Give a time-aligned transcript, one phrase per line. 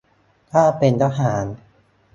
[0.51, 1.45] ถ้าเป็นทหาร